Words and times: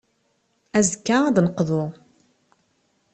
Azekka, 0.77 1.17
ad 1.27 1.31
d-neqḍu. 1.35 1.85